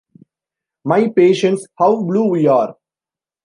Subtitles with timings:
[0.83, 2.75] My patience, how blue we are!